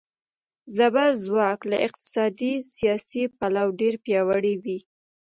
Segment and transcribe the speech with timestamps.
[0.77, 4.79] زبرځواک له اقتصادي، سیاسي پلوه ډېر پیاوړي وي.